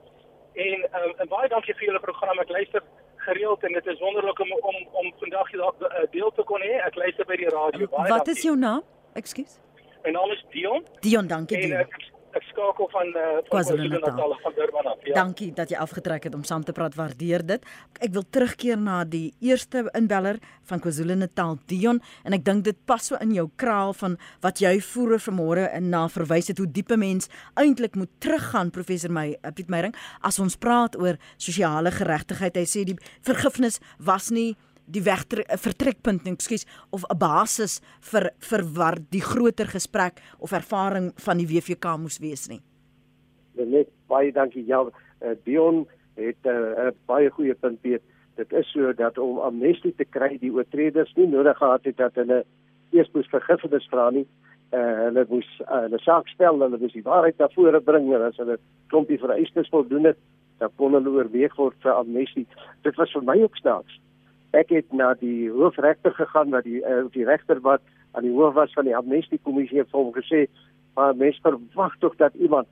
[0.52, 2.38] En um, en baie dankie vir julle program.
[2.38, 2.82] Ek luister
[3.16, 6.74] gereeld en dit is wonderlik om om om vandag hier uh, deel te kon hê.
[6.88, 7.86] Ek luister by die radio.
[7.86, 8.32] Baie Wat dankie.
[8.32, 8.82] is jou naam?
[9.14, 9.60] Ekskuus.
[10.04, 10.44] My naam is
[10.78, 11.00] Dion.
[11.00, 11.72] Dion, dankie Dion.
[11.72, 14.98] En, uh, ek skakel van uh, KwaZulu-Natal van Durban af.
[15.06, 15.14] Ja.
[15.14, 16.96] Dankie dat jy afgetrek het om saam te praat.
[16.98, 17.64] Waardeer dit.
[18.04, 20.38] Ek wil terugkeer na die eerste inbeller
[20.68, 24.76] van KwaZulu-Natal, Dion, en ek dink dit pas so in jou kraal van wat jy
[24.84, 29.52] voere vanmôre in na verwys het hoe diepe mens eintlik moet teruggaan professor my eh,
[29.54, 32.60] Piet Meyering as ons praat oor sosiale geregtigheid.
[32.60, 34.52] Hy sê die vergifnis was nie
[34.88, 41.38] die vertrekpunt ekskuus of 'n basis vir vir wat die groter gesprek of ervaring van
[41.38, 42.60] die WVK moes wees nie.
[43.54, 48.02] Net baie dankie ja uh, Dion het eh, 'n uh, baie goeie punt weet.
[48.36, 52.14] Dit is so dat om amnestie te kry die oortreders nie nodig gehad het dat
[52.14, 52.44] hulle
[52.90, 54.26] eers moes vergifnis vra nie.
[54.72, 58.22] Uh, hulle moes uh, hulle saak stel, hulle moes die waarheid na vore bring en
[58.22, 60.18] as hulle klompie vereistes voldoen het,
[60.58, 62.46] dan kon hulle oorweeg word vir amnestie.
[62.82, 64.00] Dit was vir my ook snaaks
[64.56, 67.82] ek het na die hoofregter gegaan na die uh, die regter wat
[68.16, 70.46] aan die hoof was van die amnestie kommissie het hom gesê
[70.96, 72.66] maar mens verwag tog dat iemand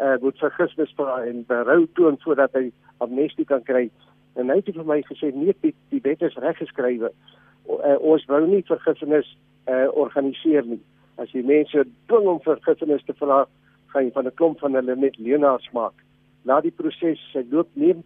[0.00, 3.90] uh, moet vergifnis vra en berou toon voordat hy amnestie kan kry.
[4.34, 7.12] En hy het vir my gesê nee die, die wet is reg geskrywe
[7.68, 9.28] uh, ons wou nie vergifnis
[9.68, 10.80] uh, organiseer nie.
[11.20, 13.44] As jy mense dwing om vergifnis te vra
[13.92, 15.94] gaan jy van 'n klomp van hulle net leenaars maak.
[16.44, 18.02] Laat die proses sy loop neem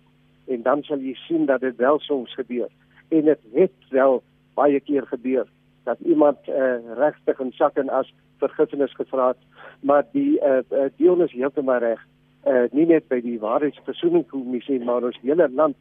[0.49, 2.71] en dan sal jy sien dat dit wel soms gebeur
[3.13, 4.23] en dit het wel
[4.55, 5.47] baie keer gebeur
[5.85, 9.43] dat iemand uh, regtig in sak en as vergifnis gevra het
[9.81, 12.01] maar die uh, uh, deel is heeltemal reg.
[12.47, 15.77] Uh, nie net by die waarheidsversoeningskommissie maar ons hele land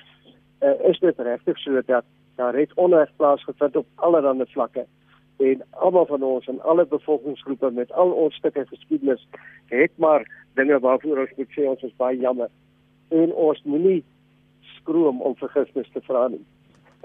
[0.62, 4.86] uh, is dit regtig so dat daar het onreg plaasgevind op allerlei vlakke.
[5.38, 9.28] En almal van ons en alle bevolkingsgroepe met al ons stukke geskiedenis
[9.74, 12.50] het maar dinge waarvoor ons moet sê ons is baie jammer.
[13.10, 14.04] En ons moenie
[14.78, 16.46] skroom om vergifnis te vra nie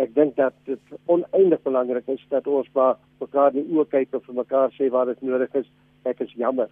[0.03, 4.17] ek dink dat dit oneindig belangrik is dat ons maar mekaar in die oë kyk
[4.17, 5.69] en vir mekaar sê waar dit nodig is.
[6.05, 6.69] Ek is jammer.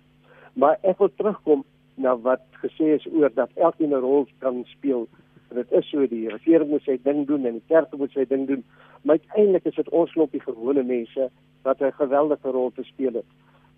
[0.54, 1.64] Maar ek wil terugkom
[1.96, 5.08] na wat gesê is oor dat elkeen 'n rol kan speel.
[5.54, 8.46] Dit is so die regering moet sy ding doen en die kerk moet sy ding
[8.46, 8.64] doen.
[9.02, 11.30] Maar uiteindelik is dit ons klompie gewone mense
[11.62, 13.30] wat 'n geweldige rol te speel het.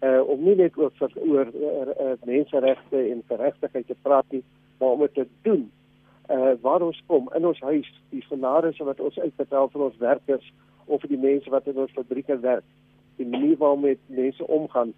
[0.02, 4.42] Uh om nie net oor oor uh, uh, menseregte en geregtigheid te praat nie,
[4.78, 5.70] maar om dit te doen
[6.30, 10.52] uh waar ons kom in ons huis, die salarisse wat ons uitbetaal vir ons werkers
[10.86, 12.64] of vir die mense wat in ons fabrieke werk,
[13.16, 14.94] die manier waarop met mense omgaan.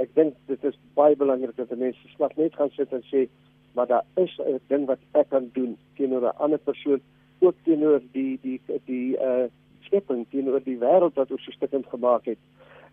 [0.00, 3.26] Ek dink dit is baie belangrik dat mense slag net gaan sit en sê
[3.72, 7.00] maar daar is 'n ding wat ek kan doen teenoor 'n ander persoon,
[7.40, 9.48] ook teenoor die die die uh
[9.80, 12.38] skepping, teenoor die wêreld wat ons so stukkend gemaak het.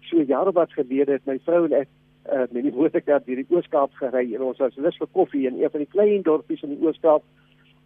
[0.01, 1.87] So jare wat gelede het my vrou en ek
[2.31, 5.61] uh met die motorkar deur die Ooskaap gery en ons was lus vir koffie in
[5.61, 7.23] een van die klein dorpies in die Ooskaap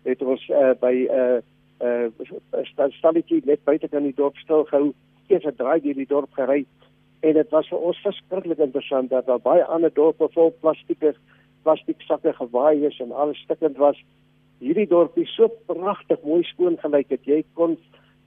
[0.04, 1.44] het ons uh, by 'n
[1.82, 4.94] uh, uh, stalletjie net buite kan die dorp stil gehou.
[5.28, 6.66] Eers 'n draai deur die dorp gery
[7.24, 11.14] en dit was vir ons verskriklik interessant dat daar baie ander dorpe vol plastieke
[11.64, 14.00] plastiek sakke gewaai is en alles stikkend was.
[14.60, 17.24] Hierdie dorpie so pragtig mooi skoon gelyk het.
[17.26, 17.78] Jy kon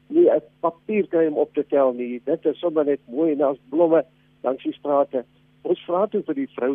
[0.09, 2.21] nie 'n papier kry om op te tel nie.
[2.25, 4.05] Dit is sommer net mooi en daar's blomme
[4.43, 5.25] langs die strate.
[5.63, 6.73] Ons vra toe vir die vrou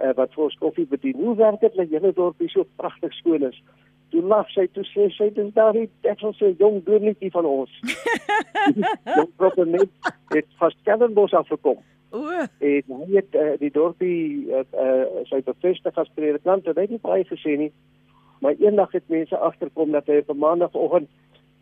[0.00, 1.16] uh, wat vir ons koffie bedien.
[1.16, 3.62] Hoe werk dit dat julle dorpie so pragtig skoon is?
[4.10, 7.48] Toe lag sy toe sê sy dis daar nie ek sal sê jong doornetjie van
[7.50, 7.72] ons.
[9.16, 11.82] Jong proper net het vas Kellenbos afgekom.
[12.14, 12.22] O.
[12.30, 16.94] En hy het uh, die dorpie uh, uh, sy bevestig as predikant en hy het
[16.94, 17.72] nie baie gesê nie.
[18.44, 21.10] Maar eendag het mense agterkom dat hy op 'n maandagooggend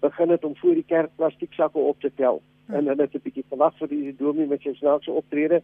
[0.04, 2.42] begin het om voor die kerk plastiek sakke op te tel.
[2.66, 2.74] Hm.
[2.74, 5.62] En hulle het 'n bietjie verwag vir die dominee met sy snaakse optrede.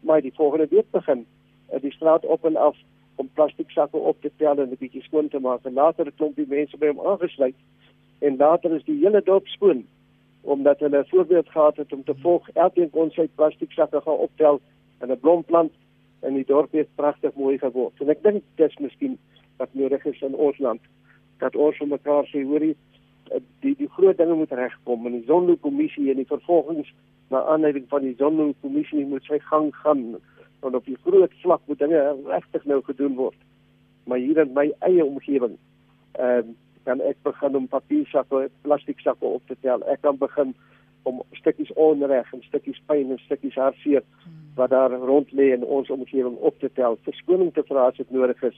[0.00, 1.26] Maar die volgende week begin
[1.80, 2.76] die straat op en af
[3.18, 5.64] om plastiek sakke op te tel en 'n bietjie skoon te maak.
[5.64, 7.58] En later het 'n klompie mense by hom aangesluit
[8.18, 9.86] en later is die hele dorp skoon
[10.42, 12.48] omdat hulle 'n voorbeeld gehad het om te volg.
[12.54, 14.60] Elkeen kon sy plastiek sakke gaan optel
[14.98, 15.72] en 'n blomplant
[16.20, 18.00] en die dorp het pragtig mooi geword.
[18.00, 19.18] En ek dink dis miskien
[19.56, 20.80] wat nodig is in ons land
[21.38, 22.76] dat ons vir mekaar sê hoorie
[23.62, 26.90] die die groot dinge moet regkom en die Zondo kommissie en die vervolgings
[27.30, 30.04] na aanleiding van die Zondo kommissie moet sy gang gaan
[30.60, 33.36] want op die groot vlak moet dinge regtig nou gedoen word.
[34.04, 35.58] Maar hier in my eie omgewing,
[36.12, 36.56] ehm uh,
[36.88, 39.82] kan ek begin om papiersakke, plastiek sakke op te tel.
[39.92, 40.54] Ek kan begin
[41.08, 44.04] om stukkies onreg en stukkies pyn en stukkies hartseer
[44.56, 48.10] wat daar rond lê in ons omgewing op te tel, verskoning te vra as dit
[48.10, 48.56] nodig is,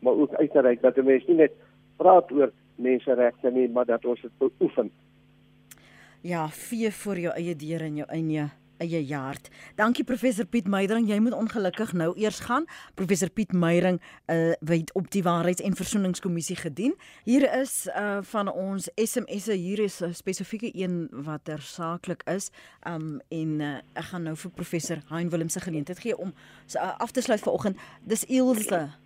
[0.00, 1.58] maar ook uit te reik dat die mense nie net
[2.00, 4.88] praat oor menseregte nie, maar dat ons dit beoefen.
[6.22, 8.48] Ja, vee voor jou eie deur en jou eie
[8.82, 9.48] eie jaard.
[9.78, 11.06] Dankie professor Piet Meydering.
[11.08, 12.66] Jy moet ongelukkig nou eers gaan.
[12.98, 16.94] Professor Piet Meydering uh het op die Waarheids- en Versoeningskommissie gedien.
[17.24, 19.52] Hier is uh van ons SMS'e.
[19.52, 22.50] Hier is 'n spesifieke een wat tersaaklik is.
[22.88, 26.34] Um en uh, ek gaan nou vir professor Hein Willem se geleentheid gee om
[26.74, 27.76] uh, af te sluit vanoggend.
[28.02, 29.01] Dis Ilse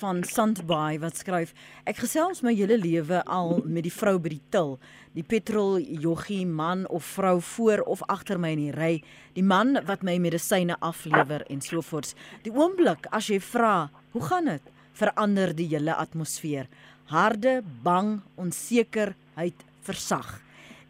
[0.00, 1.54] van Sandbaai wat skryf
[1.88, 4.76] ek gesels my hele lewe al met die vrou by die til.
[5.16, 8.92] Die petrol joggie man of vrou voor of agter my in die ry
[9.36, 12.14] die man wat my medisyne aflewer en so voort
[12.44, 16.66] die oomblik as jy vra hoe gaan dit verander die hele atmosfeer.
[17.08, 20.38] Harde bang onsekerheid versag.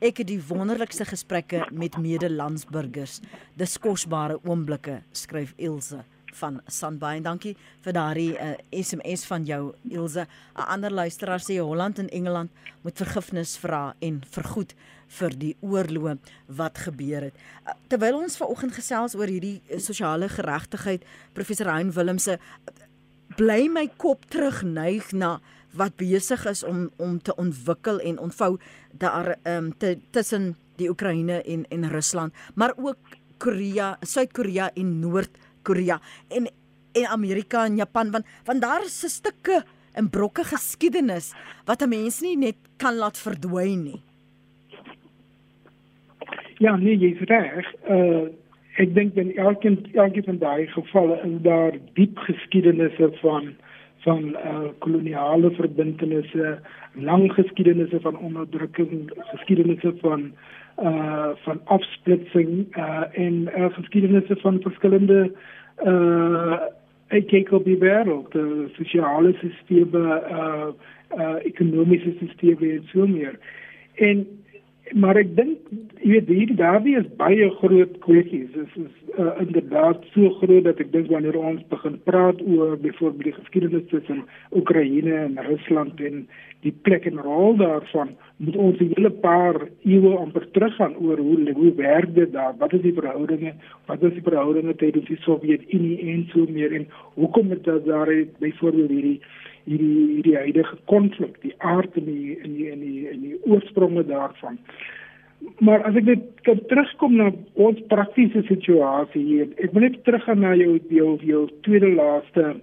[0.00, 3.18] Ek het die wonderlikste gesprekke met medelandsburgers.
[3.58, 7.54] Dis kosbare oomblikke skryf Ilse van Sandbay en dankie
[7.84, 10.26] vir daardie uh, eh, SMS van jou Ilse.
[10.56, 12.50] 'n Ander luisteraar sê Holland en Engeland
[12.82, 14.74] moet vergifnis vra en vergoed
[15.08, 17.34] vir die oorloë wat gebeur het.
[17.66, 22.38] Uh, terwyl ons vanoggend gesels oor hierdie uh, sosiale geregtigheid, professor Hein Willemse
[23.36, 25.40] bly my kop terugneig na
[25.72, 28.58] wat besig is om om te ontwikkel en ontvou
[28.92, 29.72] daar um,
[30.10, 32.98] tussen die Oekraïne en en Rusland, maar ook
[33.38, 36.48] Korea, Suid-Korea en Noord-Korea Korea en
[36.98, 39.64] en Amerika en Japan want want daar is 'n stukke
[39.98, 41.34] en brokke geskiedenis
[41.66, 44.02] wat 'n mens nie net kan laat verdwyn nie.
[46.58, 47.66] Ja, nee, jy's reg.
[47.88, 48.28] Uh
[48.78, 53.54] ek dink in elkeen elkeen van daai gevalle is daar diep geskiedenisse van
[54.04, 56.58] van uh koloniale verbintenisse,
[56.94, 60.32] lang geskiedenisse van onderdrukking, geskiedenisse van
[60.82, 65.36] uh van afsplitsing uh en uh, geskiedenisse van verskillende uh
[67.08, 70.70] ek kyk op die wêreld, die sosiale sisteme, uh
[71.16, 73.38] uh ekonomiese sisteme en so meer.
[73.94, 74.26] En
[74.94, 75.58] maar ek dink
[75.98, 78.50] jy weet hier daardie is baie groot kwessies.
[78.54, 83.30] Dit is uh, inderdaad so groot dat ek dink wanneer ons begin praat oor byvoorbeeld
[83.30, 84.22] die geskiedenis tussen
[84.56, 86.22] Oekraïne en Rusland en
[86.66, 91.52] die plek en rol daarvan, moet ons 'n hele paar eeue amper teruggaan oor hoe
[91.52, 92.54] hoe werk dit daar?
[92.58, 93.52] Wat is die verhoudinge?
[93.86, 98.90] Wat is die verhoudinge tydens die Sowjetunie en so meer en hoekom het daar byvoorbeeld
[98.90, 99.20] hierdie
[99.68, 104.58] hierdie hierdie huidige konflik, die aard en die in die in die die oorspronge daarvan.
[105.62, 109.50] Maar as ek net kan terugkom na ons praktiese situasie hier.
[109.62, 112.56] Ek wil net teruggaan na jou jou jou tweede laaste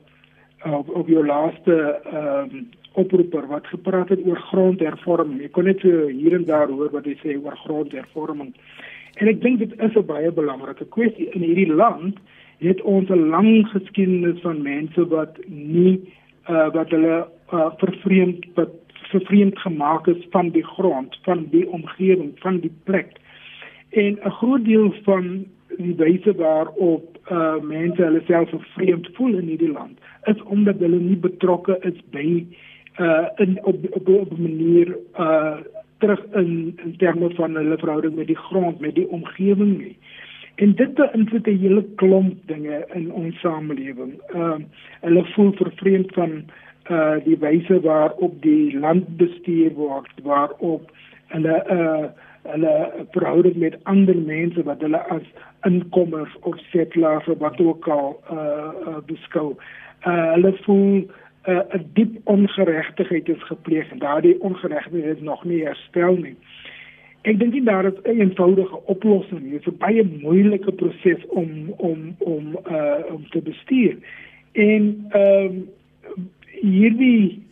[0.65, 1.77] of op jou laaste
[2.11, 5.41] ehm um, oproeper wat gepraat het oor grondhervorming.
[5.43, 8.53] Ek kon net so hier en daar hoor wat hy sê oor grondhervorming.
[9.19, 12.15] En ek dink dit is 'n baie belangrike kwessie in hierdie land
[12.63, 15.99] het ons 'n lang geskiedenis van mense wat nie
[16.49, 18.73] uh, wat hulle uh, vervreemd wat
[19.09, 23.11] vervreemd gemaak is van die grond, van die omgewing, van die plek.
[23.89, 25.45] En 'n groot deel van
[25.77, 30.99] die wyse waarop uh, mense hulle self vervreemd voel in hierdie land is omdat hulle
[30.99, 32.45] nie betrokke is by
[32.99, 35.57] uh in op op, op 'n manier uh
[35.97, 39.97] terug in in terme van hulle verhouding met die grond, met die omgewing nie.
[40.55, 44.13] En dit beïnvloed 'n hele klomp dinge in ons samelewing.
[44.27, 44.65] Ehm uh,
[45.01, 46.31] hulle voel vervreemd van
[46.89, 50.91] uh die wyse waarop die land bestuur word, waarop
[51.27, 52.05] hulle uh
[52.51, 55.27] hulle verhouding met ander mense wat hulle as
[55.61, 58.37] inkommers of settlers of wat ook al uh,
[58.87, 59.55] uh beskou.
[60.07, 65.65] Uh hulle voel 'n uh, diep ongeregtigheid is gepleeg en daardie ongeregtigheid is nog nie
[65.65, 66.37] herstel nie.
[67.25, 69.51] Ek dink nie daar is 'n eenvoudige oplossing nie.
[69.51, 73.97] Dit is 'n baie moeilike proses om om om uh om te bestuur.
[74.51, 75.69] En ehm um,
[76.61, 77.43] hierdie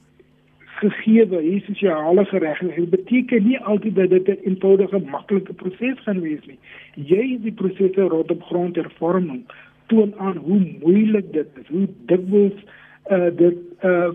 [0.84, 6.46] gegeewe hier sosiale geregtigheid beteken nie altyd dat dit 'n eenvoudige maklike proses gaan wees
[6.46, 6.60] nie.
[6.94, 9.44] Jy die prosesse rondom grondhervorming
[9.86, 12.58] toon aan hoe moeilik dit is, hoe dikwels
[13.12, 14.14] uh dit uh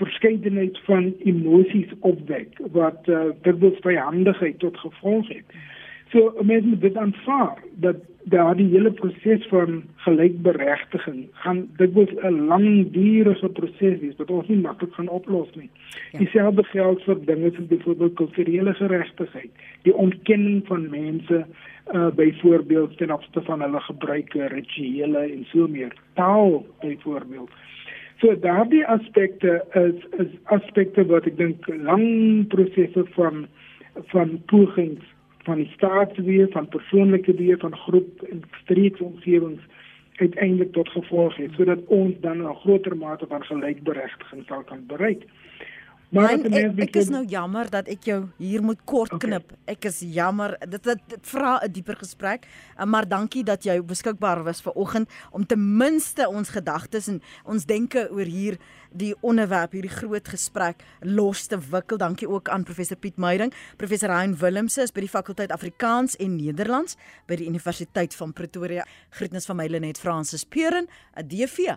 [0.00, 5.56] verskeidenheid van emosies opwek wat uh, dikwels vyandigheid tot gevolg het.
[6.14, 13.48] So mense moet dit aanvaar dat daardie hele proses van gelykberegtiging gaan dikwels 'n langdurige
[13.48, 15.70] proses wees wat ons nie maklik gaan oplos nie.
[16.12, 16.18] Ja.
[16.18, 19.50] Dieselfde geld vir dinge soos byvoorbeeld kulturele geregtigheid,
[19.82, 21.46] die ontkenning van mense
[21.94, 25.92] uh byvoorbeeld ten opsigte van hulle gebruike, rituele en so meer.
[26.12, 27.50] Taal byvoorbeeld.
[28.24, 33.42] So daardie aspekte is is aspekte wat ek dink lang prosesse van
[34.12, 35.10] van pogings
[35.44, 39.60] van die staatsweer, van persoonlike weer, van groep en streeksomgewings
[40.22, 45.28] uiteindelik tot gevolg het sodat ons dan 'n groter mate van gelijkberechtiging sal kan bereik.
[46.14, 49.28] Maar Man, ek, ek is bietjie- nou jammer dat ek jou hier moet kort Okay.
[49.30, 49.52] knip.
[49.66, 50.56] Ek is jammer.
[50.68, 52.46] Dit dit, dit vra 'n dieper gesprek.
[52.78, 57.20] Uh, Maar dankie dat jy beskikbaar was vir oggend om ten minste ons gedagtes en
[57.44, 58.58] ons denke oor hier
[58.92, 61.96] die onderwerp, hierdie groot gesprek los te wikkel.
[61.98, 63.52] Dankie ook aan professor Piet Meiding.
[63.76, 66.96] Professor Hein Willemse is by die fakulteit Afrikaans en Nederlands
[67.26, 68.84] by die Universiteit van Pretoria.
[69.10, 70.86] Groetnis van my Lenet Fransis Peuren,
[71.16, 71.76] 'n DV.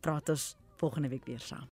[0.00, 1.68] Praat ons volgende week weer saam.